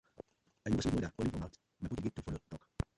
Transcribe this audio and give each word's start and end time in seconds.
I 0.65 0.69
no 0.71 0.77
go 0.77 0.81
sweet 0.81 0.95
mother 0.99 1.13
only 1.19 1.29
for 1.31 1.37
mouth, 1.41 1.57
my 1.79 1.89
pocket 1.89 2.03
get 2.05 2.15
to 2.15 2.21
follo 2.23 2.39
tok. 2.49 2.61